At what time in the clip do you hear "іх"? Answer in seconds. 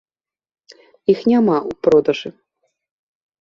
1.13-1.19